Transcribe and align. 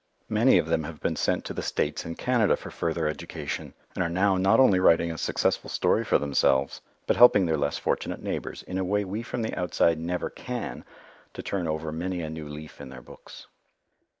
Many 0.29 0.57
of 0.57 0.65
them 0.65 0.83
have 0.83 0.99
been 0.99 1.15
sent 1.15 1.45
to 1.45 1.53
the 1.53 1.61
States 1.61 2.05
and 2.05 2.17
Canada 2.17 2.55
for 2.57 2.71
further 2.71 3.07
education, 3.07 3.75
and 3.93 4.03
are 4.03 4.09
now 4.09 4.35
not 4.35 4.59
only 4.59 4.79
writing 4.79 5.11
a 5.11 5.15
successful 5.19 5.69
story 5.69 6.03
for 6.03 6.17
themselves, 6.17 6.81
but 7.05 7.17
helping 7.17 7.45
their 7.45 7.55
less 7.55 7.77
fortunate 7.77 8.23
neighbours, 8.23 8.63
in 8.63 8.79
a 8.79 8.83
way 8.83 9.05
we 9.05 9.21
from 9.21 9.45
outside 9.53 9.99
never 9.99 10.31
can, 10.31 10.85
to 11.35 11.43
turn 11.43 11.67
over 11.67 11.91
many 11.91 12.21
a 12.21 12.31
new 12.31 12.49
leaf 12.49 12.81
in 12.81 12.89
their 12.89 13.03
books. 13.03 13.45